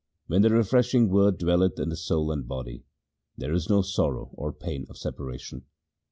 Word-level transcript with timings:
When 0.25 0.41
the 0.41 0.49
refreshing 0.49 1.09
Word 1.09 1.37
dwelleth 1.37 1.77
in 1.79 1.89
the 1.89 1.95
soul 1.95 2.31
and 2.31 2.47
body, 2.47 2.85
there 3.37 3.53
is 3.53 3.69
no 3.69 3.83
sorrow 3.83 4.31
or 4.33 4.51
pain 4.51 4.87
of 4.89 4.97
separation. 4.97 5.65